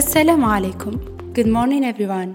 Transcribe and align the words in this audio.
السلام 0.00 0.44
عليكم. 0.44 0.90
Good 1.34 1.46
morning 1.46 1.94
everyone. 1.94 2.28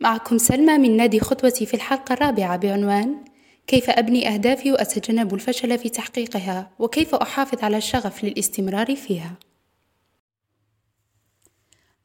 معكم 0.00 0.38
سلمى 0.38 0.78
من 0.78 0.96
نادي 0.96 1.20
خطوتي 1.20 1.66
في 1.66 1.74
الحلقة 1.74 2.12
الرابعة 2.12 2.56
بعنوان 2.56 3.24
كيف 3.66 3.90
أبني 3.90 4.34
أهدافي 4.34 4.72
وأتجنب 4.72 5.34
الفشل 5.34 5.78
في 5.78 5.88
تحقيقها؟ 5.88 6.70
وكيف 6.78 7.14
أحافظ 7.14 7.64
على 7.64 7.76
الشغف 7.76 8.24
للاستمرار 8.24 8.96
فيها؟ 8.96 9.34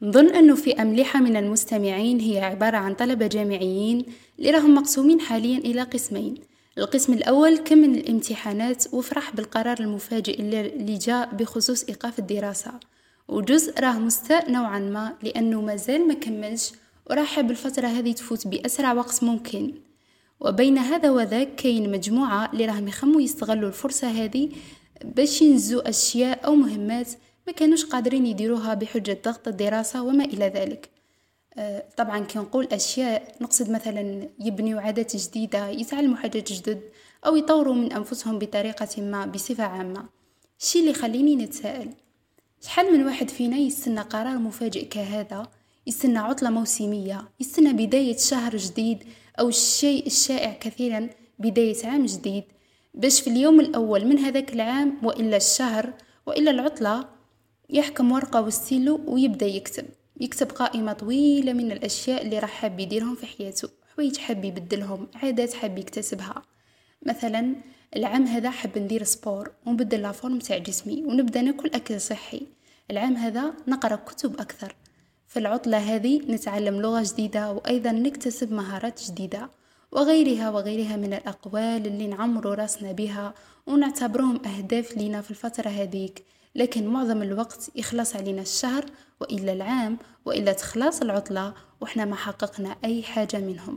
نظن 0.02 0.36
أنه 0.36 0.56
في 0.56 0.82
أملحة 0.82 1.20
من 1.20 1.36
المستمعين 1.36 2.20
هي 2.20 2.40
عبارة 2.42 2.78
عن 2.78 2.94
طلبة 2.94 3.28
جامعيين 3.28 4.06
اللي 4.40 4.52
راهم 4.52 4.76
مقسومين 4.76 5.22
حاليا 5.22 5.58
إلى 5.58 5.82
قسمين. 5.82 6.36
القسم 6.78 7.14
الأول 7.14 7.58
كم 7.58 7.78
من 7.78 7.96
الامتحانات 7.96 8.94
وفرح 8.94 9.36
بالقرار 9.36 9.80
المفاجئ 9.80 10.40
اللي 10.40 10.98
جاء 10.98 11.36
بخصوص 11.36 11.84
إيقاف 11.84 12.20
الدراسة. 12.20 12.93
وجزء 13.34 13.80
راه 13.80 14.00
مستاء 14.00 14.52
نوعا 14.52 14.80
ما 14.80 15.16
لأنه 15.24 15.62
مازال 15.62 16.08
ما 16.08 16.14
كملش 16.14 16.72
وراح 17.10 17.40
بالفترة 17.40 17.88
هذه 17.88 18.12
تفوت 18.12 18.48
بأسرع 18.48 18.94
وقت 18.94 19.24
ممكن. 19.24 19.74
وبين 20.40 20.78
هذا 20.78 21.12
وذاك 21.12 21.56
كاين 21.56 21.92
مجموعة 21.92 22.52
اللي 22.54 22.66
راهم 22.66 22.88
يخموا 22.88 23.22
يستغلوا 23.22 23.68
الفرصة 23.70 24.08
هذه 24.08 24.50
باش 25.04 25.42
ينزوا 25.42 25.90
أشياء 25.90 26.46
أو 26.46 26.56
مهمات 26.56 27.08
ما 27.48 27.54
كانوش 27.54 27.86
قادرين 27.86 28.26
يديروها 28.26 28.74
بحجة 28.74 29.18
ضغط 29.26 29.48
الدراسة 29.48 30.04
وما 30.04 30.24
إلى 30.24 30.48
ذلك. 30.48 30.90
آه، 31.58 31.86
طبعا 31.98 32.20
كي 32.20 32.40
نقول 32.40 32.66
أشياء 32.66 33.36
نقصد 33.42 33.72
مثلا 33.72 34.30
يبنيوا 34.40 34.82
عادات 34.82 35.16
جديدة 35.16 35.68
يتعلموا 35.68 36.18
حاجات 36.18 36.52
جدد 36.52 36.82
أو 37.26 37.36
يطوروا 37.36 37.74
من 37.74 37.94
أنفسهم 37.94 38.40
بطريقة 38.40 39.02
ما 39.02 39.26
بصفة 39.26 39.64
عامة. 39.64 40.06
الشي 40.62 40.80
اللي 40.80 40.92
يخليني 40.92 41.36
نتساءل 41.36 41.90
شحال 42.66 42.94
من 42.94 43.06
واحد 43.06 43.30
فينا 43.30 43.58
يستنى 43.58 44.02
قرار 44.02 44.38
مفاجئ 44.38 44.86
كهذا؟ 44.86 45.48
يستنى 45.88 46.18
عطلة 46.18 46.50
موسمية 46.50 47.30
يستنى 47.40 47.74
بداية 47.74 48.18
شهر 48.18 48.58
جديد 48.58 49.04
أو 49.40 49.48
الشيء 49.50 50.06
الشائع 50.08 50.54
كثيرا 50.54 51.10
بداية 51.40 51.88
عام 51.88 52.06
جديد. 52.06 52.44
باش 52.94 53.22
في 53.22 53.30
اليوم 53.30 53.60
الأول 53.60 54.06
من 54.06 54.20
هذاك 54.20 54.54
العام 54.54 54.98
وإلا 55.04 55.38
الشهر 55.38 55.94
وإلا 56.26 56.52
العطلة 56.52 57.10
يحكم 57.70 58.12
ورقة 58.12 58.42
وستيلو 58.42 59.02
ويبدأ 59.08 59.46
يكتب. 59.46 59.86
يكتب 60.22 60.52
قائمة 60.52 60.94
طويلة 60.94 61.54
من 61.54 61.72
الأشياء 61.72 62.22
اللي 62.26 62.40
راح 62.40 62.50
حاب 62.50 62.80
يديرهم 62.80 63.16
في 63.16 63.26
حياته. 63.26 63.70
حوايج 63.96 64.18
حاب 64.18 64.46
يبدلهم 64.46 65.08
عادات 65.16 65.54
حاب 65.54 65.78
يكتسبها. 65.78 66.42
مثلا 67.06 67.56
العام 67.96 68.26
هذا 68.26 68.50
حاب 68.50 68.78
ندير 68.78 69.04
سبور 69.04 69.52
ونبدل 69.66 70.02
la 70.02 70.13
forme 70.13 70.40
تاع 70.40 70.58
جسمي 70.58 71.04
ونبدا 71.06 71.42
ناكل 71.42 71.72
أكل 71.74 72.02
صحي. 72.02 72.48
العام 72.92 73.16
هذا 73.16 73.54
نقرأ 73.68 73.96
كتب 73.96 74.40
أكثر. 74.40 74.76
في 75.28 75.40
العطلة 75.40 75.78
هذه 75.78 76.22
نتعلم 76.30 76.82
لغة 76.82 77.04
جديدة 77.04 77.52
وأيضا 77.52 77.92
نكتسب 77.92 78.54
مهارات 78.54 79.02
جديدة 79.04 79.50
وغيرها 79.92 80.50
وغيرها 80.50 80.96
من 80.96 81.14
الأقوال 81.14 81.88
اللي 81.88 82.08
نعمرو 82.08 82.54
راسنا 82.54 82.92
بها 82.92 83.34
ونعتبرهم 83.68 84.46
أهداف 84.46 84.98
لينا 84.98 85.22
في 85.22 85.32
الفترة 85.32 85.70
هذيك. 85.70 86.24
لكن 86.56 86.88
معظم 86.88 87.22
الوقت 87.22 87.72
يخلص 87.76 88.16
علينا 88.16 88.42
الشهر 88.42 88.86
وإلا 89.22 89.54
العام 89.54 89.98
وإلا 90.26 90.54
تخلص 90.54 91.02
العطلة 91.02 91.54
وإحنا 91.82 92.06
ما 92.06 92.16
حققنا 92.16 92.76
أي 92.86 93.04
حاجة 93.04 93.38
منهم. 93.38 93.76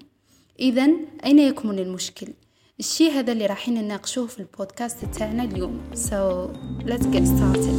إذا 0.61 0.89
أين 1.25 1.39
يكمن 1.39 1.79
المشكل؟ 1.79 2.29
الشيء 2.81 3.11
هذا 3.13 3.33
اللي 3.33 3.47
راحين 3.47 3.75
نناقشوه 3.75 4.27
في 4.27 4.39
البودكاست 4.41 5.05
تاعنا 5.05 5.45
اليوم. 5.45 5.81
So 5.95 6.51
let's 6.87 7.07
get 7.07 7.25
started. 7.25 7.77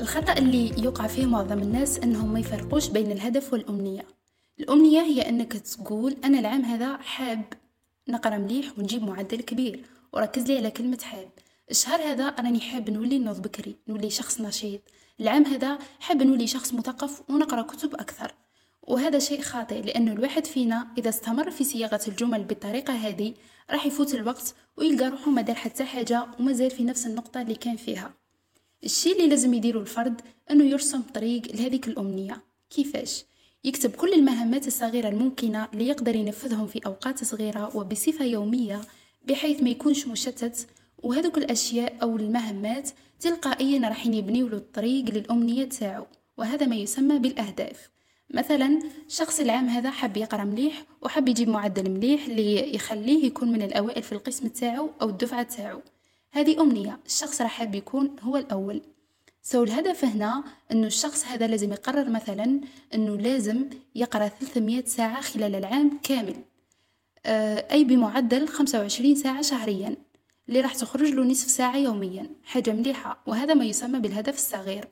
الخطأ 0.00 0.32
اللي 0.32 0.68
يقع 0.68 1.06
فيه 1.06 1.26
معظم 1.26 1.58
الناس 1.58 1.98
أنهم 1.98 2.32
ما 2.32 2.40
يفرقوش 2.40 2.88
بين 2.88 3.12
الهدف 3.12 3.52
والأمنية. 3.52 4.06
الأمنية 4.60 5.00
هي 5.00 5.28
أنك 5.28 5.52
تقول 5.52 6.16
أنا 6.24 6.38
العام 6.38 6.62
هذا 6.62 6.96
حاب 6.96 7.44
نقرأ 8.08 8.38
مليح 8.38 8.78
ونجيب 8.78 9.02
معدل 9.02 9.40
كبير 9.40 9.84
وركز 10.12 10.42
لي 10.42 10.58
على 10.58 10.70
كلمة 10.70 10.98
حاب. 11.02 11.28
الشهر 11.70 12.00
هذا 12.00 12.30
راني 12.30 12.60
حاب 12.60 12.90
نولي 12.90 13.18
نوض 13.18 13.42
بكري 13.42 13.76
نولي 13.88 14.10
شخص 14.10 14.40
نشيط. 14.40 14.80
العام 15.22 15.44
هذا 15.44 15.78
حاب 16.00 16.22
نولي 16.22 16.46
شخص 16.46 16.74
مثقف 16.74 17.30
ونقرأ 17.30 17.62
كتب 17.62 17.94
أكثر. 17.94 18.34
وهذا 18.82 19.18
شيء 19.18 19.40
خاطئ 19.40 19.82
لأن 19.82 20.08
الواحد 20.08 20.46
فينا 20.46 20.88
إذا 20.98 21.08
استمر 21.08 21.50
في 21.50 21.64
صياغة 21.64 22.00
الجمل 22.08 22.44
بالطريقة 22.44 22.92
هذه 22.94 23.34
راح 23.70 23.86
يفوت 23.86 24.14
الوقت 24.14 24.54
ويلقى 24.76 25.08
روحه 25.08 25.30
ما 25.30 25.42
دار 25.42 25.56
حتى 25.56 25.84
حاجة 25.84 26.26
ومازال 26.40 26.70
في 26.70 26.84
نفس 26.84 27.06
النقطة 27.06 27.42
اللي 27.42 27.54
كان 27.54 27.76
فيها. 27.76 28.14
الشيء 28.84 29.16
اللي 29.16 29.28
لازم 29.28 29.54
يديره 29.54 29.80
الفرد 29.80 30.20
أنه 30.50 30.64
يرسم 30.64 31.02
طريق 31.02 31.42
لهذيك 31.54 31.88
الأمنية. 31.88 32.42
كيفاش؟ 32.70 33.24
يكتب 33.64 33.90
كل 33.90 34.12
المهمات 34.12 34.66
الصغيرة 34.66 35.08
الممكنة 35.08 35.68
ليقدر 35.72 36.16
ينفذهم 36.16 36.66
في 36.66 36.80
أوقات 36.86 37.24
صغيرة 37.24 37.76
وبصفة 37.76 38.24
يومية 38.24 38.80
بحيث 39.28 39.62
ما 39.62 39.70
يكونش 39.70 40.06
مشتت 40.06 40.66
وهذوك 41.02 41.38
الأشياء 41.38 41.96
أو 42.02 42.16
المهمات 42.16 42.90
تلقائيا 43.20 43.88
راح 43.88 44.06
يبنيو 44.06 44.48
له 44.48 44.56
الطريق 44.56 45.04
للأمنية 45.04 45.64
تاعو 45.64 46.06
وهذا 46.36 46.66
ما 46.66 46.76
يسمى 46.76 47.18
بالأهداف. 47.18 47.90
مثلا 48.30 48.82
شخص 49.08 49.40
العام 49.40 49.68
هذا 49.68 49.90
حب 49.90 50.16
يقرأ 50.16 50.44
مليح 50.44 50.84
وحب 51.02 51.28
يجيب 51.28 51.48
معدل 51.48 51.90
مليح 51.90 52.26
اللي 52.26 52.74
يخليه 52.74 53.26
يكون 53.26 53.52
من 53.52 53.62
الأوائل 53.62 54.02
في 54.02 54.12
القسم 54.12 54.48
تاعو 54.48 54.90
أو 55.02 55.08
الدفعة 55.08 55.42
تاعو. 55.42 55.80
هذه 56.30 56.60
أمنية 56.60 56.98
الشخص 57.06 57.40
راح 57.42 57.50
حاب 57.50 57.74
يكون 57.74 58.16
هو 58.20 58.36
الأول. 58.36 58.82
سو 59.42 59.62
الهدف 59.62 60.04
هنا 60.04 60.44
أنه 60.72 60.86
الشخص 60.86 61.24
هذا 61.26 61.46
لازم 61.46 61.72
يقرر 61.72 62.10
مثلا 62.10 62.60
أنه 62.94 63.16
لازم 63.16 63.64
يقرأ 63.94 64.28
300 64.28 64.84
ساعة 64.84 65.20
خلال 65.20 65.54
العام 65.54 65.98
كامل. 66.02 66.36
آه، 67.26 67.66
أي 67.72 67.84
بمعدل 67.84 68.48
25 68.48 69.14
ساعة 69.14 69.42
شهريا. 69.42 69.96
اللي 70.48 70.60
راح 70.60 70.74
تخرج 70.74 71.08
له 71.08 71.24
نصف 71.24 71.50
ساعة 71.50 71.76
يوميا 71.76 72.30
حاجة 72.44 72.70
مليحة 72.70 73.22
وهذا 73.26 73.54
ما 73.54 73.64
يسمى 73.64 74.00
بالهدف 74.00 74.34
الصغير. 74.34 74.88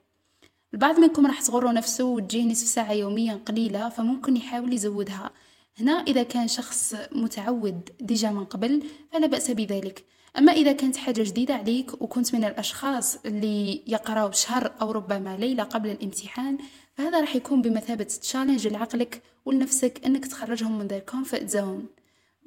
البعض 0.75 1.01
منكم 1.01 1.27
راح 1.27 1.41
تصغروا 1.41 1.73
نفسه 1.73 2.05
وتجيه 2.05 2.45
نصف 2.45 2.67
ساعة 2.67 2.93
يوميا 2.93 3.41
قليلة 3.47 3.89
فممكن 3.89 4.37
يحاول 4.37 4.73
يزودها. 4.73 5.31
هنا 5.79 5.93
إذا 5.93 6.23
كان 6.23 6.49
شخص 6.49 6.95
متعود 7.13 7.91
déjà 8.01 8.31
من 8.31 8.45
قبل 8.45 8.83
فلا 9.13 9.27
بأس 9.27 9.51
بذلك. 9.51 10.05
أما 10.39 10.53
إذا 10.53 10.73
كانت 10.73 10.97
حاجة 10.97 11.23
جديدة 11.23 11.55
عليك 11.55 12.03
وكنت 12.03 12.35
من 12.35 12.45
الأشخاص 12.45 13.17
اللي 13.27 13.83
يقراو 13.87 14.31
شهر 14.31 14.73
أو 14.81 14.91
ربما 14.91 15.37
ليلة 15.37 15.63
قبل 15.63 15.91
الامتحان 15.91 16.59
فهذا 16.95 17.21
راح 17.21 17.37
يكون 17.37 17.63
بمثابة 17.63 18.05
challenge 18.05 18.69
لعقلك 18.69 19.23
ولنفسك 19.45 20.01
أنك 20.07 20.27
تخرجهم 20.27 20.79
من 20.79 20.87
the 20.87 20.99
comfort 20.99 21.49
zone 21.49 21.87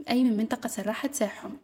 أي 0.10 0.24
من 0.24 0.38
منطقة 0.38 0.70
الراحة 0.80 1.08
تاعهم. 1.08 1.58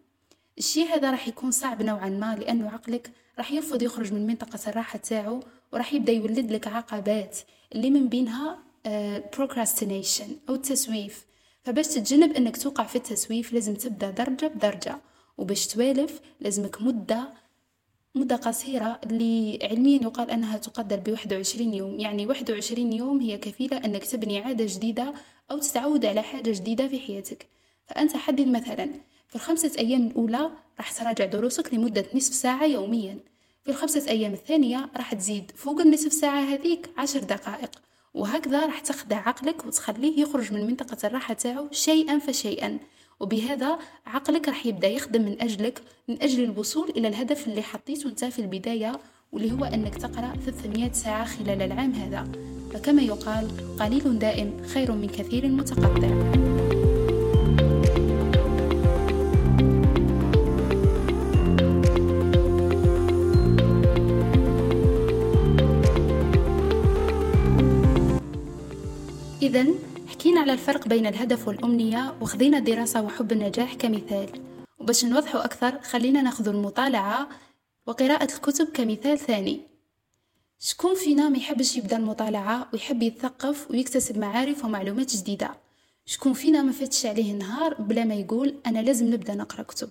الشيء 0.60 0.96
هذا 0.96 1.12
راح 1.12 1.28
يكون 1.28 1.52
صعب 1.52 1.82
نوعا 1.82 2.10
ما 2.10 2.36
لأنه 2.36 2.70
عقلك 2.70 3.12
راح 3.38 3.52
يرفض 3.52 3.82
يخرج 3.82 4.14
من 4.14 4.28
منطقة 4.28 4.60
الراحة 4.68 5.00
تاعو 5.00 5.40
وراح 5.74 5.94
يبدأ 5.94 6.12
يولد 6.12 6.52
لك 6.52 6.68
عقبات 6.68 7.38
اللي 7.76 7.90
من 7.90 8.08
بينها 8.08 8.60
uh, 8.88 8.90
procrastination 9.36 10.30
أو 10.50 10.56
التسويف. 10.56 11.26
فباش 11.64 11.88
تتجنب 11.88 12.32
أنك 12.36 12.58
توقع 12.58 12.84
في 12.84 12.96
التسويف 12.96 13.54
لازم 13.54 13.76
تبدأ 13.76 14.10
درجة 14.10 14.48
بدرجة. 14.48 14.98
وباش 15.38 15.68
توالف 15.68 16.22
لازمك 16.40 16.82
مدة 16.82 17.30
مدة 18.16 18.36
قصيرة 18.36 19.00
اللي 19.04 19.60
علميا 19.64 20.02
يقال 20.02 20.32
أنها 20.32 20.58
تقدر 20.58 21.00
بواحد 21.00 21.34
وعشرين 21.34 21.74
يوم. 21.74 22.00
يعني 22.00 22.28
واحد 22.28 22.52
وعشرين 22.52 22.94
يوم 22.94 23.20
هي 23.20 23.38
كفيلة 23.38 23.78
أنك 23.78 24.06
تبني 24.06 24.40
عادة 24.40 24.66
جديدة 24.68 25.14
أو 25.52 25.58
تتعود 25.58 26.06
على 26.06 26.22
حاجة 26.22 26.52
جديدة 26.52 26.88
في 26.88 27.00
حياتك. 27.00 27.48
فأنت 27.88 28.18
حدد 28.18 28.48
مثلا 28.48 28.90
في 29.30 29.36
الخمسة 29.36 29.72
أيام 29.80 30.08
الأولى 30.08 30.50
راح 30.78 30.92
تراجع 30.92 31.26
دروسك 31.26 31.74
لمدة 31.74 32.06
نصف 32.14 32.34
ساعة 32.34 32.66
يوميا. 32.66 33.18
في 33.64 33.72
الخمسة 33.72 34.12
أيام 34.12 34.34
الثانية 34.34 34.90
راح 34.98 35.14
تزيد 35.14 35.52
فوق 35.56 35.82
النصف 35.82 36.14
ساعة 36.14 36.42
هذيك 36.42 36.90
عشر 36.98 37.20
دقائق. 37.20 37.72
وهكذا 38.14 38.66
راح 38.66 38.80
تخدع 38.80 39.18
عقلك 39.28 39.66
وتخليه 39.66 40.22
يخرج 40.22 40.54
من 40.54 40.68
منطقة 40.68 41.08
الراحة 41.08 41.34
تاعو 41.34 41.68
شيئا 41.72 42.20
فشيئا. 42.20 42.80
وبهذا 43.20 43.80
عقلك 44.06 44.48
راح 44.48 44.66
يبدأ 44.66 44.88
يخدم 44.88 45.22
من 45.22 45.42
أجلك 45.42 45.82
من 46.08 46.22
أجل 46.22 46.44
الوصول 46.44 46.90
إلى 46.90 47.08
الهدف 47.08 47.48
اللي 47.48 47.62
حطيته 47.62 48.10
أنت 48.10 48.26
في 48.26 48.40
البداية 48.40 49.00
واللي 49.32 49.52
هو 49.52 49.66
أنك 49.66 49.96
تقرأ 49.96 50.36
300 50.46 50.92
ساعة 50.92 51.26
خلال 51.26 51.62
العام 51.62 51.92
هذا. 51.92 52.32
فكما 52.74 53.02
يقال 53.02 53.48
قليل 53.80 54.20
دائم 54.20 54.64
خير 54.64 54.92
من 54.92 55.08
كثير 55.08 55.48
متقطع. 55.48 56.49
إذا 69.50 69.66
حكينا 70.08 70.42
على 70.42 70.54
الفرق 70.54 70.88
بين 70.88 71.08
الهدف 71.08 71.48
والأمنية 71.48 72.14
وخذينا 72.22 72.58
الدراسة 72.58 73.02
وحب 73.02 73.32
النجاح 73.32 73.74
كمثال. 73.74 74.30
وباش 74.80 75.06
نوضحوا 75.06 75.46
أكثر 75.46 75.82
خلينا 75.82 76.22
ناخذ 76.22 76.48
المطالعة 76.48 77.30
وقراءة 77.88 78.34
الكتب 78.34 78.66
كمثال 78.66 79.20
ثاني. 79.20 79.62
شكون 80.60 80.96
فينا 80.96 81.30
ما 81.30 81.38
يحبش 81.38 81.78
يبدأ 81.78 81.98
المطالعة 81.98 82.68
ويحب 82.74 83.04
يتثقف 83.04 83.72
ويكتسب 83.72 84.18
معارف 84.18 84.66
ومعلومات 84.66 85.16
جديدة؟ 85.16 85.52
شكون 86.06 86.34
فينا 86.34 86.62
ما 86.62 86.72
فاتش 86.72 87.06
عليه 87.06 87.32
النهار 87.32 87.74
بلا 87.74 88.04
ما 88.04 88.16
يقول 88.16 88.56
أنا 88.66 88.80
لازم 88.80 89.14
نبدأ 89.14 89.36
نقرأ 89.36 89.64
كتب؟ 89.64 89.90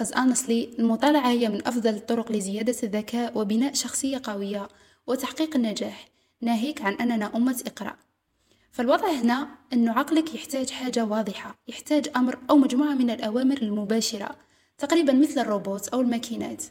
Cause 0.00 0.10
honestly 0.10 0.78
المطالعة 0.78 1.30
هي 1.30 1.48
من 1.48 1.66
أفضل 1.66 1.94
الطرق 1.94 2.32
لزيادة 2.32 2.76
الذكاء 2.82 3.38
وبناء 3.38 3.74
شخصية 3.74 4.20
قوية 4.24 4.68
وتحقيق 5.06 5.56
النجاح. 5.56 6.08
ناهيك 6.40 6.82
عن 6.82 6.94
أننا 6.94 7.36
أمة 7.36 7.62
إقراء 7.66 8.07
فالوضع 8.78 9.10
هنا 9.10 9.48
أنه 9.72 9.92
عقلك 9.92 10.34
يحتاج 10.34 10.70
حاجة 10.70 11.04
واضحة 11.04 11.62
يحتاج 11.68 12.08
أمر 12.16 12.38
أو 12.50 12.56
مجموعة 12.56 12.94
من 12.94 13.10
الأوامر 13.10 13.56
المباشرة 13.62 14.36
تقريبا 14.78 15.12
مثل 15.12 15.40
الروبوت 15.40 15.88
أو 15.88 16.00
الماكينات. 16.00 16.64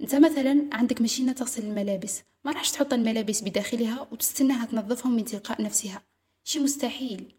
أنت 0.00 0.14
مثلا 0.14 0.68
عندك 0.72 1.00
ماشينة 1.00 1.32
تغسل 1.32 1.62
الملابس 1.62 2.22
ما 2.44 2.52
راحش 2.52 2.70
تحط 2.70 2.92
الملابس 2.92 3.42
بداخلها 3.42 4.08
وتستناها 4.12 4.66
تنظفهم 4.66 5.16
من 5.16 5.24
تلقاء 5.24 5.62
نفسها. 5.62 6.02
شي 6.44 6.58
مستحيل. 6.58 7.34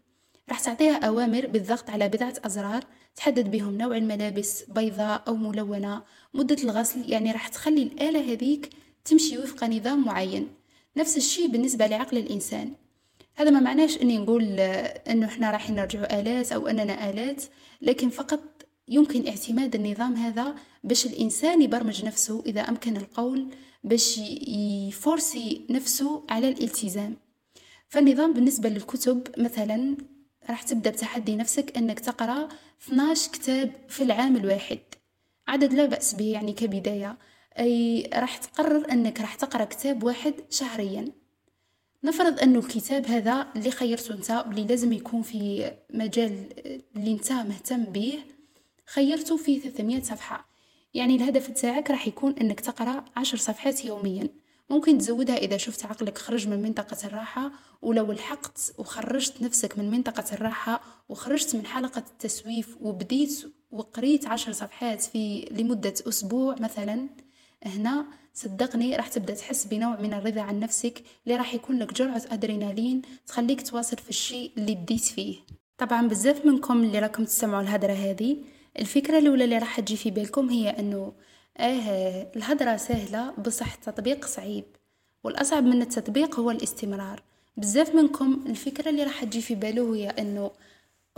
راح 0.48 0.60
تعطيها 0.60 1.06
أوامر 1.06 1.46
بالضغط 1.46 1.90
على 1.90 2.08
بضعة 2.08 2.34
أزرار 2.44 2.84
تحدد 3.16 3.50
بهم 3.50 3.78
نوع 3.78 3.96
الملابس 3.96 4.62
بيضاء 4.62 5.24
أو 5.28 5.36
ملونة 5.36 6.02
مدة 6.34 6.56
الغسل 6.64 7.12
يعني 7.12 7.32
راح 7.32 7.48
تخلي 7.48 7.82
الآلة 7.82 8.32
هذيك 8.32 8.70
تمشي 9.04 9.38
وفق 9.38 9.64
نظام 9.64 10.04
معين. 10.04 10.48
نفس 10.96 11.16
الشيء 11.16 11.48
بالنسبة 11.48 11.86
لعقل 11.86 12.18
الإنسان. 12.18 12.87
هذا 13.38 13.50
ما 13.50 13.60
معناش 13.60 13.96
أني 14.02 14.18
نقول 14.18 14.60
أنه 15.10 15.26
إحنا 15.26 15.50
راح 15.50 15.70
نرجع 15.70 16.04
آلات 16.04 16.52
أو 16.52 16.66
أننا 16.66 17.10
آلات 17.10 17.44
لكن 17.82 18.08
فقط 18.08 18.40
يمكن 18.88 19.28
اعتماد 19.28 19.74
النظام 19.74 20.14
هذا 20.16 20.54
باش 20.84 21.06
الإنسان 21.06 21.62
يبرمج 21.62 22.04
نفسه 22.04 22.42
إذا 22.46 22.60
أمكن 22.60 22.96
القول 22.96 23.48
باش 23.84 24.18
يفورسي 24.88 25.66
نفسه 25.70 26.22
على 26.30 26.48
الالتزام. 26.48 27.16
فالنظام 27.88 28.32
بالنسبة 28.32 28.68
للكتب 28.68 29.28
مثلا 29.38 29.96
راح 30.50 30.62
تبدأ 30.62 30.90
بتحدي 30.90 31.36
نفسك 31.36 31.76
أنك 31.76 32.00
تقرأ 32.00 32.48
12 32.82 33.32
كتاب 33.32 33.72
في 33.88 34.02
العام 34.02 34.36
الواحد. 34.36 34.78
عدد 35.48 35.72
لا 35.72 35.86
بأس 35.86 36.14
به 36.14 36.32
يعني 36.32 36.52
كبداية. 36.52 37.18
أي 37.58 38.10
راح 38.14 38.36
تقرر 38.36 38.92
أنك 38.92 39.20
راح 39.20 39.34
تقرأ 39.34 39.64
كتاب 39.64 40.04
واحد 40.04 40.34
شهريا. 40.50 41.12
نفرض 42.04 42.40
أنه 42.40 42.58
الكتاب 42.58 43.06
هذا 43.06 43.46
اللي 43.56 43.70
خيرته 43.70 44.14
أنت 44.14 44.30
واللي 44.30 44.64
لازم 44.64 44.92
يكون 44.92 45.22
في 45.22 45.72
مجال 45.94 46.46
اللي 46.96 47.12
أنت 47.12 47.32
مهتم 47.32 47.84
به 47.84 48.18
خيرته 48.86 49.36
في 49.36 49.60
300 49.60 50.02
صفحة. 50.02 50.48
يعني 50.94 51.16
الهدف 51.16 51.50
تاعك 51.50 51.90
راح 51.90 52.08
يكون 52.08 52.32
أنك 52.40 52.60
تقرأ 52.60 53.04
عشر 53.16 53.36
صفحات 53.36 53.84
يوميا. 53.84 54.28
ممكن 54.70 54.98
تزودها 54.98 55.36
إذا 55.36 55.56
شفت 55.56 55.86
عقلك 55.86 56.18
خرج 56.18 56.48
من 56.48 56.62
منطقة 56.62 57.06
الراحة 57.06 57.52
ولو 57.82 58.12
لحقت 58.12 58.74
وخرجت 58.78 59.42
نفسك 59.42 59.78
من 59.78 59.90
منطقة 59.90 60.24
الراحة 60.32 60.80
وخرجت 61.08 61.56
من 61.56 61.66
حلقة 61.66 62.02
التسويف 62.10 62.76
وبديت 62.80 63.52
وقريت 63.70 64.26
عشر 64.26 64.52
صفحات 64.52 65.02
في 65.02 65.48
لمدة 65.50 65.94
أسبوع 66.08 66.56
مثلا 66.60 67.08
هنا 67.64 68.06
صدقني 68.38 68.96
راح 68.96 69.08
تبدأ 69.08 69.34
تحس 69.34 69.64
بنوع 69.64 70.00
من 70.00 70.14
الرضا 70.14 70.40
عن 70.40 70.60
نفسك 70.60 71.02
اللي 71.26 71.36
راح 71.36 71.54
يكون 71.54 71.78
لك 71.78 71.94
جرعة 71.94 72.22
أدرينالين 72.30 73.02
تخليك 73.26 73.62
تواصل 73.62 73.96
في 73.96 74.10
الشيء 74.10 74.52
اللي 74.56 74.74
بديت 74.74 75.00
فيه. 75.00 75.36
طبعا 75.78 76.08
بزاف 76.08 76.46
منكم 76.46 76.84
اللي 76.84 76.98
راكم 76.98 77.24
تسمعوا 77.24 77.62
الهدرة 77.62 77.92
هذه. 77.92 78.36
الفكرة 78.78 79.18
الأولى 79.18 79.44
اللي 79.44 79.58
راح 79.58 79.80
تجي 79.80 79.96
في 79.96 80.10
بالكم 80.10 80.48
هي 80.48 80.70
أنه 80.70 81.12
آه 81.56 82.32
الهدرة 82.36 82.76
سهلة 82.76 83.30
بصح 83.30 83.72
التطبيق 83.74 84.26
صعيب 84.26 84.64
والأصعب 85.24 85.64
من 85.64 85.82
التطبيق 85.82 86.40
هو 86.40 86.50
الاستمرار. 86.50 87.22
بزاف 87.56 87.94
منكم 87.94 88.44
الفكرة 88.46 88.90
اللي 88.90 89.02
راح 89.02 89.24
تجي 89.24 89.40
في 89.40 89.54
باله 89.54 89.94
هي 89.94 90.10
أنه 90.10 90.50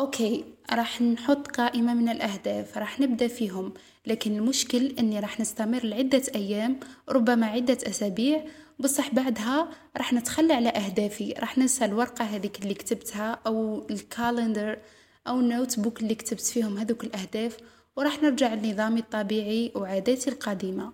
أوكي 0.00 0.44
راح 0.73 1.02
نحط 1.02 1.47
قائمة 1.47 1.94
من 1.94 2.08
الأهداف 2.08 2.79
راح 2.79 3.00
نبدأ 3.00 3.29
فيهم 3.29 3.73
لكن 4.06 4.37
المشكل 4.37 4.87
أني 4.99 5.20
راح 5.20 5.41
نستمر 5.41 5.85
لعدة 5.85 6.23
أيام 6.35 6.81
ربما 7.08 7.47
عدة 7.47 7.79
أسابيع 7.87 8.44
بصح 8.79 9.14
بعدها 9.14 9.69
راح 9.97 10.12
نتخلى 10.12 10.52
على 10.52 10.69
أهدافي 10.69 11.32
راح 11.32 11.58
ننسى 11.58 11.85
الورقة 11.85 12.25
هذيك 12.25 12.62
اللي 12.62 12.75
كتبتها 12.75 13.41
أو 13.47 13.87
ال 13.91 14.00
calendar 14.00 14.79
أو 15.26 15.41
ال 15.41 15.81
notebook 15.81 16.01
اللي 16.00 16.14
كتبت 16.14 16.41
فيهم 16.41 16.79
هذوك 16.79 17.05
الأهداف 17.05 17.56
وراح 17.97 18.23
نرجع 18.23 18.55
لنظامي 18.55 19.00
الطبيعي 19.00 19.73
وعاداتي 19.75 20.31
القديمة 20.31 20.93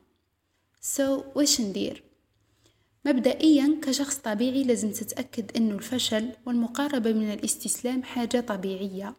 so 0.81 1.21
so, 1.21 1.37
وش 1.37 1.61
ندير؟ 1.61 2.06
مبدئيا 3.07 3.81
كشخص 3.83 4.19
طبيعي 4.19 4.65
لازم 4.65 4.91
تتأكد 4.91 5.57
أنه 5.57 5.75
الفشل 5.75 6.29
والمقاربة 6.47 7.13
من 7.13 7.33
الاستسلام 7.33 8.03
حاجة 8.03 8.41
طبيعية 8.41 9.17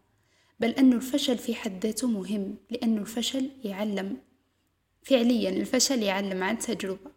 بل 0.59 0.69
أنه 0.69 0.95
الفشل 0.95 1.37
في 1.37 1.55
حد 1.55 1.85
ذاته 1.85 2.07
مهم 2.07 2.55
لأنه 2.71 3.01
الفشل 3.01 3.49
يعلم. 3.63 4.17
فعليا 5.03 5.49
الفشل 5.49 6.03
يعلم 6.03 6.43
عن 6.43 6.59
تجربة. 6.59 7.11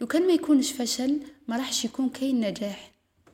لو 0.00 0.06
كان 0.06 0.26
ما 0.26 0.32
يكونش 0.32 0.72
فشل 0.72 1.20
ما 1.48 1.56
راحش 1.56 1.84
يكون 1.84 2.08
كاين 2.08 2.40
نجاح. 2.40 2.92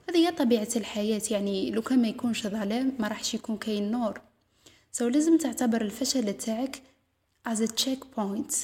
هذه 0.08 0.16
هي 0.16 0.32
طبيعة 0.32 0.68
الحياة 0.76 1.22
يعني 1.30 1.70
لو 1.70 1.82
كان 1.82 2.02
ما 2.02 2.08
يكونش 2.08 2.46
ظلام 2.46 2.92
ما 2.98 3.08
راحش 3.08 3.34
يكون 3.34 3.56
كاين 3.56 3.90
نور. 3.90 4.20
سو 4.92 5.08
لازم 5.08 5.38
تعتبر 5.38 5.82
الفشل 5.82 6.32
تاعك 6.32 6.82
as 7.48 7.58
a 7.58 7.84
check 7.84 8.18
point 8.18 8.54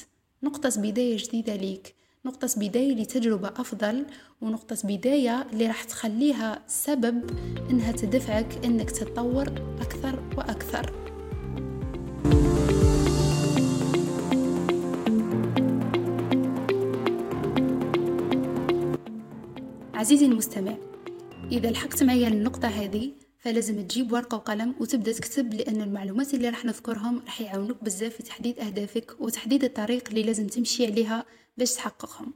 نقطة 0.43 0.81
بداية 0.81 1.17
جديدة 1.17 1.55
ليك. 1.55 1.98
نقطة 2.25 2.47
بداية 2.57 2.95
لتجربة 2.95 3.47
أفضل 3.47 4.05
ونقطة 4.41 4.77
بداية 4.83 5.47
اللي 5.53 5.67
راح 5.67 5.83
تخليها 5.83 6.61
سبب 6.67 7.23
إنها 7.69 7.91
تدفعك 7.91 8.65
إنك 8.65 8.91
تتطور 8.91 9.47
أكثر 9.81 10.19
وأكثر. 10.37 10.93
عزيزي 19.93 20.25
المستمع 20.25 20.77
إذا 21.51 21.71
لحقت 21.71 22.03
معايا 22.03 22.29
للنقطة 22.29 22.67
هذه 22.67 23.11
فلازم 23.39 23.81
تجيب 23.87 24.11
ورقة 24.11 24.35
وقلم 24.35 24.75
وتبدأ 24.79 25.11
تكتب 25.11 25.53
لأن 25.53 25.81
المعلومات 25.81 26.33
اللي 26.33 26.49
راح 26.49 26.65
نذكرهم 26.65 27.19
راح 27.25 27.41
يعاونوك 27.41 27.83
بزاف 27.83 28.15
في 28.15 28.23
تحديد 28.23 28.59
أهدافك 28.59 29.15
وتحديد 29.19 29.63
الطريق 29.63 30.09
اللي 30.09 30.23
لازم 30.23 30.47
تمشي 30.47 30.85
عليها 30.85 31.25
باش 31.57 31.73
تحققهم. 31.73 32.33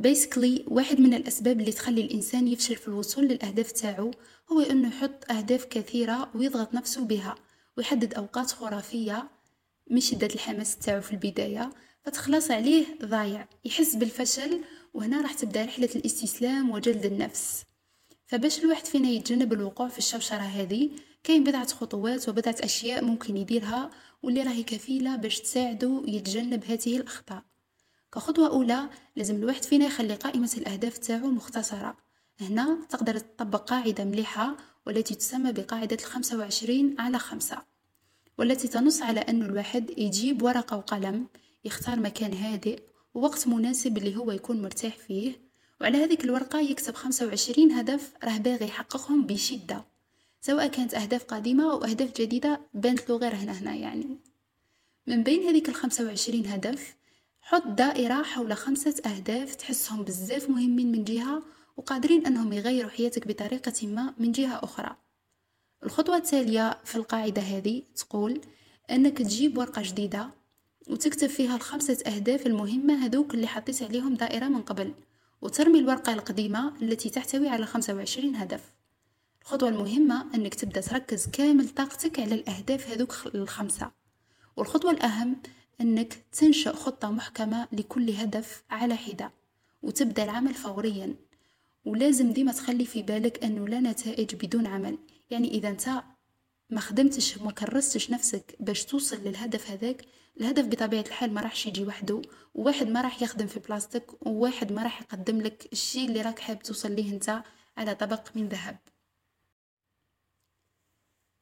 Basically 0.00 0.62
واحد 0.66 1.00
من 1.00 1.14
الأسباب 1.14 1.60
اللي 1.60 1.72
تخلي 1.72 2.00
الإنسان 2.00 2.48
يفشل 2.48 2.76
في 2.76 2.88
الوصول 2.88 3.24
للأهداف 3.24 3.72
تاعو 3.72 4.10
هو 4.52 4.60
أنه 4.60 4.88
يحط 4.88 5.30
أهداف 5.32 5.64
كثيرة 5.64 6.30
ويضغط 6.34 6.74
نفسه 6.74 7.04
بها 7.04 7.34
ويحدد 7.76 8.14
أوقات 8.14 8.50
خرافية 8.50 9.28
من 9.90 10.00
شدة 10.00 10.26
الحماس 10.26 10.76
تاعو 10.76 11.00
في 11.00 11.12
البداية 11.12 11.72
فتخلص 12.04 12.50
عليه 12.50 12.86
ضايع 13.04 13.48
يحس 13.64 13.96
بالفشل 13.96 14.60
وهنا 14.94 15.20
راح 15.22 15.34
تبدأ 15.34 15.64
رحلة 15.64 15.88
الاستسلام 15.96 16.70
وجلد 16.70 17.04
النفس. 17.04 17.64
فباش 18.26 18.58
الواحد 18.58 18.84
فينا 18.84 19.08
يتجنب 19.08 19.52
الوقوع 19.52 19.88
في 19.88 19.98
الشوشرة 19.98 20.38
هذه 20.38 20.90
كاين 21.24 21.44
بضعة 21.44 21.66
خطوات 21.66 22.28
وبضعة 22.28 22.56
أشياء 22.60 23.04
ممكن 23.04 23.36
يديرها 23.36 23.90
واللي 24.22 24.42
راهي 24.42 24.62
كفيلة 24.62 25.16
باش 25.16 25.40
تساعده 25.40 26.02
يتجنب 26.06 26.64
هذه 26.64 26.96
الأخطاء. 26.96 27.42
كخطوة 28.12 28.48
أولى 28.48 28.88
لازم 29.16 29.36
الواحد 29.36 29.64
فينا 29.64 29.86
يخلي 29.86 30.14
قائمة 30.14 30.50
الأهداف 30.56 30.98
تاعو 30.98 31.30
مختصرة. 31.30 31.96
هنا 32.40 32.78
تقدر 32.88 33.18
تطبق 33.18 33.70
قاعدة 33.70 34.04
مليحة 34.04 34.56
والتي 34.86 35.14
تسمى 35.14 35.52
بقاعدة 35.52 35.96
الخمسة 36.00 36.38
وعشرين 36.38 36.96
على 36.98 37.18
خمسة 37.18 37.62
والتي 38.38 38.68
تنص 38.68 39.02
على 39.02 39.20
أن 39.20 39.42
الواحد 39.42 39.98
يجيب 39.98 40.42
ورقة 40.42 40.76
وقلم 40.76 41.26
يختار 41.64 42.00
مكان 42.00 42.32
هادئ 42.32 42.82
ووقت 43.14 43.48
مناسب 43.48 43.98
اللي 43.98 44.16
هو 44.16 44.32
يكون 44.32 44.62
مرتاح 44.62 44.96
فيه 44.96 45.45
وعلى 45.80 46.04
هذيك 46.04 46.24
الورقة 46.24 46.60
يكتب 46.60 46.94
خمسة 46.94 47.26
وعشرين 47.26 47.72
هدف 47.72 48.12
راه 48.24 48.38
باغي 48.38 48.64
يحققهم 48.66 49.26
بشدة 49.26 49.84
سواء 50.40 50.66
كانت 50.66 50.94
أهداف 50.94 51.24
قديمة 51.24 51.72
أو 51.72 51.84
أهداف 51.84 52.12
جديدة 52.20 52.60
بانت 52.74 53.10
له 53.10 53.16
غير 53.16 53.34
هنا 53.34 53.52
هنا 53.52 53.74
يعني. 53.74 54.18
من 55.06 55.22
بين 55.22 55.48
هذيك 55.48 55.68
الخمسة 55.68 56.04
وعشرين 56.04 56.46
هدف 56.46 56.96
حط 57.40 57.66
دائرة 57.66 58.22
حول 58.22 58.56
خمسة 58.56 58.94
أهداف 59.06 59.54
تحسهم 59.54 60.02
بزاف 60.02 60.50
مهمين 60.50 60.92
من 60.92 61.04
جهة 61.04 61.42
وقادرين 61.76 62.26
أنهم 62.26 62.52
يغيروا 62.52 62.90
حياتك 62.90 63.28
بطريقة 63.28 63.86
ما 63.86 64.14
من 64.18 64.32
جهة 64.32 64.60
أخرى. 64.64 64.96
الخطوة 65.84 66.16
التالية 66.16 66.78
في 66.84 66.96
القاعدة 66.96 67.42
هذه 67.42 67.82
تقول 67.96 68.40
أنك 68.90 69.18
تجيب 69.18 69.58
ورقة 69.58 69.82
جديدة 69.82 70.30
وتكتب 70.88 71.26
فيها 71.26 71.56
الخمسة 71.56 71.98
أهداف 72.06 72.46
المهمة 72.46 73.04
هذوك 73.06 73.34
اللي 73.34 73.46
حطيت 73.46 73.82
عليهم 73.82 74.14
دائرة 74.14 74.48
من 74.48 74.62
قبل. 74.62 74.94
وترمي 75.42 75.78
الورقة 75.78 76.12
القديمة 76.12 76.72
التي 76.82 77.10
تحتوي 77.10 77.48
على 77.48 77.66
خمسة 77.66 77.94
وعشرين 77.94 78.36
هدف. 78.36 78.72
الخطوة 79.42 79.68
المهمة 79.68 80.34
أنك 80.34 80.54
تبدأ 80.54 80.80
تركز 80.80 81.26
كامل 81.26 81.68
طاقتك 81.68 82.20
على 82.20 82.34
الأهداف 82.34 82.90
هذوك 82.90 83.16
الخمسة. 83.34 83.90
والخطوة 84.56 84.90
الأهم 84.90 85.36
أنك 85.80 86.14
تنشأ 86.32 86.72
خطة 86.72 87.10
محكمة 87.10 87.68
لكل 87.72 88.10
هدف 88.10 88.64
على 88.70 88.96
حدة 88.96 89.32
وتبدأ 89.82 90.24
العمل 90.24 90.54
فوريا. 90.54 91.14
ولازم 91.84 92.32
ديما 92.32 92.52
تخلي 92.52 92.84
في 92.84 93.02
بالك 93.02 93.44
أنه 93.44 93.68
لا 93.68 93.80
نتائج 93.80 94.34
بدون 94.34 94.66
عمل. 94.66 94.98
يعني 95.30 95.48
إذا 95.48 95.68
أنت 95.68 96.02
ما 96.70 96.80
خدمتش 96.80 97.38
ما 97.38 97.52
كرستش 97.52 98.10
نفسك 98.10 98.56
باش 98.60 98.84
توصل 98.84 99.16
للهدف 99.16 99.70
هذاك. 99.70 100.04
الهدف 100.40 100.66
بطبيعة 100.66 101.00
الحال 101.02 101.34
ما 101.34 101.40
راحش 101.40 101.66
يجي 101.66 101.84
وحده 101.84 102.22
وواحد 102.54 102.88
ما 102.88 103.00
راح 103.00 103.22
يخدم 103.22 103.46
في 103.46 103.60
بلاستيك 103.60 104.26
وواحد 104.26 104.72
ما 104.72 104.82
راح 104.82 105.00
يقدم 105.02 105.40
لك 105.40 105.68
الشيء 105.72 106.08
اللي 106.08 106.22
راك 106.22 106.38
حاب 106.38 106.62
توصل 106.62 106.92
ليه 106.92 107.12
انت 107.12 107.42
على 107.76 107.94
طبق 107.94 108.28
من 108.34 108.48
ذهب. 108.48 108.76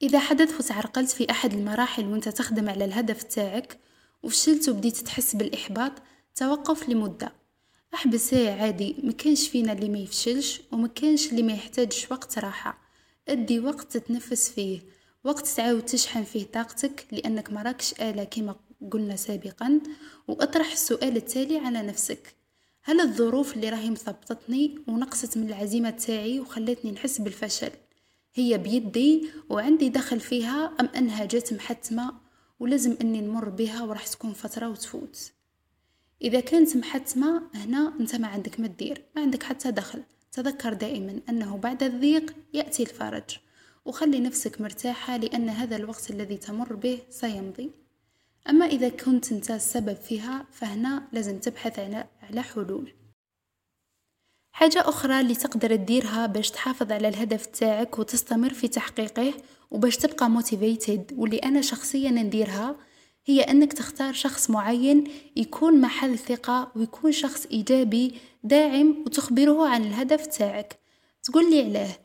إذا 0.03 0.19
حدث 0.19 0.61
وتعرقلت 0.61 1.11
في 1.11 1.31
أحد 1.31 1.53
المراحل 1.53 2.07
وأنت 2.07 2.29
تخدم 2.29 2.69
على 2.69 2.85
الهدف 2.85 3.23
تاعك 3.23 3.79
وفشلت 4.23 4.69
وبديت 4.69 4.97
تحس 4.97 5.37
بالإحباط 5.37 5.93
توقف 6.35 6.89
لمدة. 6.89 7.33
أحبس 7.95 8.35
عادي 8.35 8.97
مكانش 9.03 9.49
فينا 9.49 9.73
اللي 9.73 9.89
ما 9.89 9.99
يفشلش 9.99 10.61
ومكانش 10.73 11.31
اللي 11.31 11.43
ما 11.43 11.53
يحتاجش 11.53 12.11
وقت 12.11 12.39
راحة. 12.39 12.79
أدي 13.29 13.61
وقت 13.61 13.93
تتنفس 13.93 14.51
فيه. 14.51 14.94
وقت 15.25 15.47
تعاود 15.47 15.85
تشحن 15.85 16.25
فيه 16.25 16.45
طاقتك 16.45 17.07
لأنك 17.13 17.53
مراكش 17.53 17.93
آلة 18.01 18.25
كما 18.25 18.57
قلنا 18.91 19.17
سابقا 19.17 19.81
وأطرح 20.29 20.73
السؤال 20.73 21.17
التالي 21.17 21.59
على 21.59 21.83
نفسك. 21.83 22.35
هل 22.83 23.01
الظروف 23.01 23.57
اللي 23.57 23.69
راهي 23.69 23.91
مثبطتني 23.91 24.79
ونقصت 24.89 25.39
من 25.39 25.49
العزيمة 25.49 25.91
تاعي 25.91 26.41
وخلتني 26.41 26.91
نحس 26.91 27.21
بالفشل 27.21 27.71
هي 28.35 28.59
بيدي 28.59 29.31
وعندي 29.49 29.89
دخل 29.89 30.21
فيها 30.21 30.73
أم 30.81 30.87
أنها 30.87 31.25
جات 31.25 31.53
محتمة 31.53 32.15
ولازم 32.61 32.97
أني 33.01 33.21
نمر 33.21 33.49
بها 33.49 33.83
وراح 33.83 34.07
تكون 34.07 34.33
فترة 34.33 34.69
وتفوت؟ 34.69 35.33
إذا 36.23 36.41
كانت 36.41 36.77
محتمة 36.77 37.43
هنا 37.55 37.93
أنت 38.01 38.17
ما 38.17 38.29
عندك 38.29 38.61
ما 38.61 38.67
تدير 38.67 39.05
ما 39.17 39.23
عندك 39.23 39.43
حتى 39.43 39.71
دخل. 39.71 40.03
تذكر 40.33 40.73
دائما 40.73 41.21
أنه 41.29 41.57
بعد 41.57 41.83
الضيق 41.83 42.35
يأتي 42.55 42.83
الفرج. 42.83 43.39
وخلي 43.85 44.21
نفسك 44.21 44.61
مرتاحة 44.61 45.17
لأن 45.17 45.49
هذا 45.49 45.77
الوقت 45.77 46.11
الذي 46.11 46.37
تمر 46.37 46.73
به 46.73 46.99
سيمضي. 47.11 47.71
أما 48.49 48.67
إذا 48.67 48.89
كنت 48.89 49.33
أنت 49.33 49.51
السبب 49.51 49.97
فيها 49.97 50.47
فهنا 50.53 51.09
لازم 51.13 51.39
تبحث 51.39 51.79
على 52.23 52.43
حلول. 52.43 52.93
حاجة 54.53 54.89
أخرى 54.89 55.21
اللي 55.21 55.35
تقدر 55.35 55.77
تديرها 55.77 56.27
باش 56.27 56.51
تحافظ 56.51 56.93
على 56.93 57.09
الهدف 57.09 57.47
تاعك 57.47 57.99
وتستمر 57.99 58.55
في 58.55 58.69
تحقيقه 58.69 59.35
وباش 59.71 59.97
تبقى 59.97 60.31
motivated 60.31 61.15
واللي 61.19 61.37
أنا 61.37 61.61
شخصيا 61.61 62.11
نديرها 62.11 62.77
هي 63.27 63.41
أنك 63.41 63.73
تختار 63.73 64.13
شخص 64.13 64.51
معين 64.51 65.05
يكون 65.37 65.81
محل 65.81 66.19
ثقة 66.19 66.73
ويكون 66.77 67.13
شخص 67.13 67.47
إيجابي 67.47 68.15
داعم 68.45 69.05
وتخبره 69.07 69.69
عن 69.69 69.85
الهدف 69.85 70.27
تاعك. 70.27 70.79
تقول 71.23 71.51
لي 71.51 71.63
علاه 71.63 71.97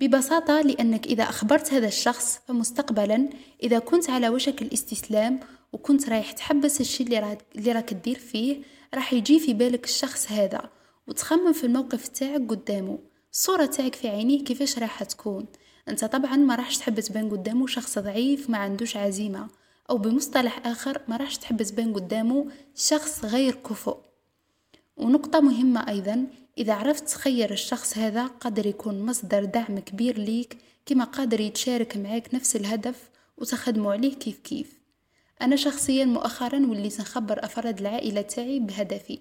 ببساطة 0.00 0.60
لأنك 0.60 1.06
إذا 1.06 1.22
أخبرت 1.22 1.72
هذا 1.72 1.86
الشخص 1.86 2.40
فمستقبلا 2.48 3.28
إذا 3.62 3.78
كنت 3.78 4.10
على 4.10 4.28
وشك 4.28 4.62
الاستسلام 4.62 5.40
وكنت 5.72 6.08
رايح 6.08 6.32
تحبس 6.32 6.80
الشي 6.80 7.02
اللي 7.02 7.18
راك, 7.18 7.44
اللي 7.56 7.72
راك 7.72 7.88
تدير 7.88 8.18
فيه 8.18 8.62
راح 8.94 9.12
يجي 9.12 9.40
في 9.40 9.54
بالك 9.54 9.84
الشخص 9.84 10.32
هذا 10.32 10.70
وتخمم 11.06 11.52
في 11.52 11.64
الموقف 11.64 12.08
تاعك 12.08 12.40
قدامه. 12.48 12.98
الصورة 13.32 13.66
تاعك 13.66 13.94
في 13.94 14.08
عينيه 14.08 14.44
كيفاش 14.44 14.78
راح 14.78 15.02
تكون؟ 15.04 15.46
أنت 15.88 16.04
طبعا 16.04 16.36
ما 16.36 16.54
راحش 16.54 16.78
تحب 16.78 17.00
تبان 17.00 17.30
قدامه 17.30 17.66
شخص 17.66 17.98
ضعيف 17.98 18.50
ما 18.50 18.58
عندوش 18.58 18.96
عزيمة 18.96 19.48
أو 19.90 19.98
بمصطلح 19.98 20.66
آخر 20.66 21.00
ما 21.08 21.16
راحش 21.16 21.38
تحب 21.38 21.62
تبان 21.62 21.94
قدامه 21.94 22.46
شخص 22.74 23.24
غير 23.24 23.54
كفؤ. 23.54 23.96
ونقطة 24.96 25.40
مهمة 25.40 25.88
أيضا 25.88 26.26
إذا 26.58 26.74
عرفت 26.74 27.08
تخير 27.08 27.50
الشخص 27.50 27.98
هذا 27.98 28.26
قادر 28.26 28.66
يكون 28.66 29.06
مصدر 29.06 29.44
دعم 29.44 29.78
كبير 29.78 30.18
ليك 30.18 30.58
كما 30.86 31.04
قادر 31.04 31.40
يتشارك 31.40 31.96
معاك 31.96 32.34
نفس 32.34 32.56
الهدف 32.56 33.10
وتخدموا 33.36 33.92
عليه 33.92 34.14
كيف 34.14 34.38
كيف. 34.38 34.80
أنا 35.42 35.56
شخصيا 35.56 36.04
مؤخرا 36.04 36.66
وليت 36.66 37.00
نخبر 37.00 37.44
أفراد 37.44 37.80
العائلة 37.80 38.20
تاعي 38.22 38.60
بهدفي 38.60 39.18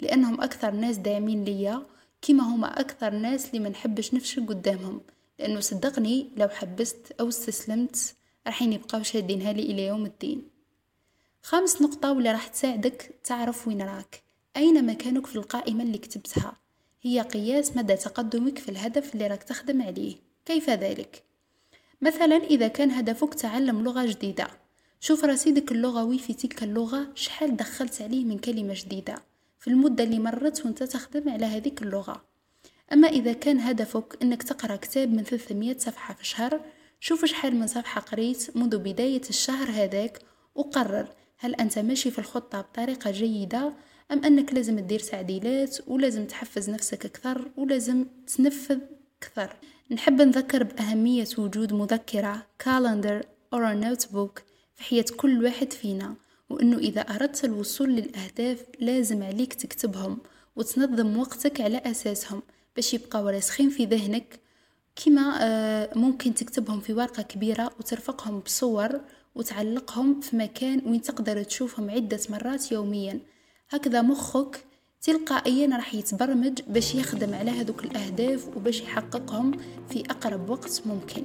لأنهم 0.00 0.40
أكثر 0.40 0.70
ناس 0.70 0.96
داعمين 0.96 1.44
ليا 1.44 1.82
كما 2.22 2.42
هما 2.42 2.80
أكثر 2.80 3.10
ناس 3.10 3.48
اللي 3.48 3.58
ما 3.58 3.68
نحبش 3.68 4.14
نفشل 4.14 4.46
قدامهم. 4.46 5.00
لأنه 5.38 5.60
صدقني 5.60 6.30
لو 6.36 6.48
حبست 6.48 7.12
أو 7.20 7.28
استسلمت 7.28 8.14
راح 8.46 8.62
يبقاو 8.62 9.02
شادينها 9.02 9.52
لي 9.52 9.62
إلى 9.62 9.86
يوم 9.86 10.06
الدين. 10.06 10.42
خامس 11.42 11.82
نقطة 11.82 12.12
واللي 12.12 12.32
راح 12.32 12.46
تساعدك 12.46 13.14
تعرف 13.24 13.68
وين 13.68 13.82
راك. 13.82 14.22
أين 14.56 14.86
مكانك 14.86 15.26
في 15.26 15.36
القائمة 15.36 15.82
اللي 15.82 15.98
كتبتها؟ 15.98 16.59
هي 17.02 17.20
قياس 17.20 17.76
مدى 17.76 17.96
تقدمك 17.96 18.58
في 18.58 18.68
الهدف 18.68 19.14
اللي 19.14 19.26
راك 19.26 19.42
تخدم 19.42 19.82
عليه. 19.82 20.16
كيف 20.44 20.70
ذلك؟ 20.70 21.22
مثلا 22.00 22.36
إذا 22.36 22.68
كان 22.68 22.90
هدفك 22.90 23.34
تعلم 23.34 23.84
لغة 23.84 24.06
جديدة. 24.06 24.48
شوف 25.00 25.24
رصيدك 25.24 25.72
اللغوي 25.72 26.18
في 26.18 26.34
تلك 26.34 26.62
اللغة 26.62 27.08
شحال 27.14 27.56
دخلت 27.56 28.02
عليه 28.02 28.24
من 28.24 28.38
كلمة 28.38 28.74
جديدة 28.76 29.14
في 29.58 29.68
المدة 29.68 30.04
اللي 30.04 30.18
مرت 30.18 30.64
وأنت 30.64 30.82
تخدم 30.82 31.28
على 31.28 31.46
هذيك 31.46 31.82
اللغة. 31.82 32.24
أما 32.92 33.08
إذا 33.08 33.32
كان 33.32 33.60
هدفك 33.60 34.18
أنك 34.22 34.42
تقرأ 34.42 34.76
كتاب 34.76 35.12
من 35.12 35.22
300 35.24 35.78
صفحة 35.78 36.14
في 36.14 36.26
شهر 36.26 36.60
شوف 37.00 37.24
شحال 37.24 37.56
من 37.56 37.66
صفحة 37.66 38.00
قريت 38.00 38.56
منذ 38.56 38.78
بداية 38.78 39.22
الشهر 39.30 39.70
هذاك 39.70 40.22
وقرر 40.54 41.08
هل 41.38 41.54
أنت 41.54 41.78
ماشي 41.78 42.10
في 42.10 42.18
الخطة 42.18 42.60
بطريقة 42.60 43.10
جيدة 43.10 43.72
أم 44.12 44.24
أنك 44.24 44.54
لازم 44.54 44.78
تدير 44.78 45.00
تعديلات 45.00 45.78
ولازم 45.86 46.26
تحفز 46.26 46.70
نفسك 46.70 47.04
أكثر 47.04 47.50
ولازم 47.56 48.04
تنفذ 48.36 48.78
أكثر. 49.22 49.56
نحب 49.90 50.22
نذكر 50.22 50.62
بأهمية 50.62 51.28
وجود 51.38 51.72
مذكرة 51.72 52.46
calendar 52.58 53.22
أو 53.52 53.58
notebook 53.58 54.42
في 54.74 54.84
حياة 54.84 55.04
كل 55.16 55.44
واحد 55.44 55.72
فينا 55.72 56.14
وأنه 56.50 56.78
إذا 56.78 57.00
أردت 57.00 57.44
الوصول 57.44 57.90
للأهداف 57.90 58.64
لازم 58.80 59.22
عليك 59.22 59.54
تكتبهم 59.54 60.18
وتنظم 60.56 61.18
وقتك 61.18 61.60
على 61.60 61.78
أساسهم 61.78 62.42
باش 62.76 62.94
يبقاو 62.94 63.28
راسخين 63.28 63.70
في 63.70 63.84
ذهنك. 63.84 64.40
كما 65.04 65.38
آه، 65.40 65.90
ممكن 65.98 66.34
تكتبهم 66.34 66.80
في 66.80 66.92
ورقة 66.92 67.22
كبيرة 67.22 67.70
وترفقهم 67.78 68.40
بصور 68.40 69.00
وتعلقهم 69.34 70.20
في 70.20 70.36
مكان 70.36 70.82
وين 70.86 71.02
تقدر 71.02 71.42
تشوفهم 71.42 71.90
عدة 71.90 72.20
مرات 72.30 72.72
يوميا. 72.72 73.20
هكذا 73.72 74.02
مخك 74.02 74.64
تلقائيا 75.02 75.76
راح 75.76 75.94
يتبرمج 75.94 76.60
باش 76.68 76.94
يخدم 76.94 77.34
على 77.34 77.50
هذوك 77.50 77.84
الأهداف 77.84 78.48
وباش 78.56 78.80
يحققهم 78.80 79.52
في 79.90 80.02
أقرب 80.10 80.50
وقت 80.50 80.82
ممكن. 80.86 81.24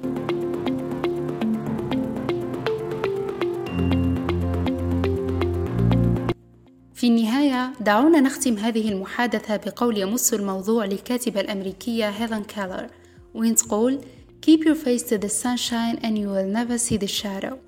في 6.94 7.06
النهاية 7.06 7.72
دعونا 7.80 8.20
نختم 8.20 8.56
هذه 8.58 8.88
المحادثة 8.88 9.56
بقول 9.56 9.98
يمس 9.98 10.34
الموضوع 10.34 10.84
للكاتبة 10.84 11.40
الأمريكية 11.40 12.08
هيلين 12.08 12.44
كالر 12.44 12.86
وين 13.34 13.54
تقول 13.54 14.00
Keep 14.46 14.60
your 14.60 14.76
face 14.76 15.02
to 15.02 15.18
the 15.18 15.28
sunshine 15.28 15.98
and 16.04 16.16
you 16.18 16.28
will 16.28 16.46
never 16.46 16.78
see 16.78 16.96
the 16.96 17.08
shadow. 17.08 17.65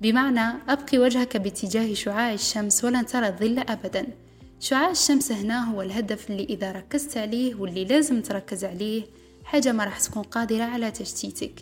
بمعنى 0.00 0.58
أبقي 0.68 0.98
وجهك 0.98 1.36
باتجاه 1.36 1.94
شعاع 1.94 2.32
الشمس 2.32 2.84
ولن 2.84 3.06
ترى 3.06 3.28
الظل 3.28 3.58
أبدا. 3.58 4.06
شعاع 4.60 4.90
الشمس 4.90 5.32
هنا 5.32 5.64
هو 5.70 5.82
الهدف 5.82 6.30
اللي 6.30 6.44
إذا 6.44 6.72
ركزت 6.72 7.16
عليه 7.16 7.54
واللي 7.54 7.84
لازم 7.84 8.22
تركز 8.22 8.64
عليه 8.64 9.02
حاجة 9.44 9.72
ما 9.72 9.84
راح 9.84 10.00
تكون 10.00 10.22
قادرة 10.22 10.64
على 10.64 10.90
تشتيتك. 10.90 11.52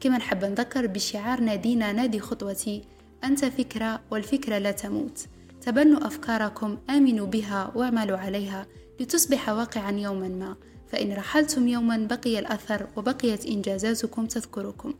كما 0.00 0.18
نحب 0.18 0.44
نذكر 0.44 0.86
بشعار 0.86 1.40
نادينا 1.40 1.92
نادي 1.92 2.20
خطوتي 2.20 2.84
أنت 3.24 3.44
فكرة 3.44 4.00
والفكرة 4.10 4.58
لا 4.58 4.70
تموت. 4.70 5.26
تبنوا 5.60 6.06
أفكاركم 6.06 6.78
آمنوا 6.90 7.26
بها 7.26 7.72
واعملوا 7.74 8.18
عليها 8.18 8.66
لتصبح 9.00 9.48
واقعا 9.48 9.92
يوما 9.92 10.28
ما. 10.28 10.56
فإن 10.88 11.12
رحلتم 11.12 11.68
يوما 11.68 11.96
بقي 11.96 12.38
الأثر 12.38 12.86
وبقيت 12.96 13.46
إنجازاتكم 13.46 14.26
تذكركم. 14.26 14.94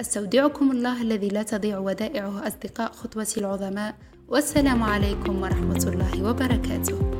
أستودعكم 0.00 0.70
الله 0.70 1.02
الذي 1.02 1.28
لا 1.28 1.42
تضيع 1.42 1.78
ودائعه 1.78 2.46
أصدقاء 2.46 2.92
خطوة 2.92 3.26
العظماء 3.36 3.94
والسلام 4.28 4.82
عليكم 4.82 5.42
ورحمة 5.42 5.84
الله 5.86 6.30
وبركاته. 6.30 7.19